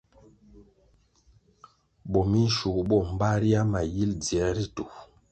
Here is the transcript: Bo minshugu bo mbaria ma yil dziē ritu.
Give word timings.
Bo 2.11 2.21
minshugu 2.31 2.79
bo 2.89 2.97
mbaria 3.13 3.61
ma 3.71 3.81
yil 3.93 4.11
dziē 4.23 4.47
ritu. 4.55 4.85